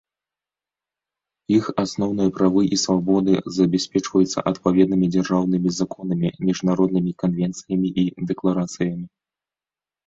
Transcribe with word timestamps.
Іх 1.57 1.65
асноўныя 1.83 2.29
правы 2.37 2.61
і 2.77 2.79
свабоды 2.85 3.33
забяспечваюцца 3.59 4.39
адпаведнымі 4.53 5.11
дзяржаўнымі 5.17 5.69
законамі, 5.83 6.27
міжнароднымі 6.49 7.11
канвенцыямі 7.23 7.87
і 8.07 8.13
дэкларацыямі. 8.35 9.05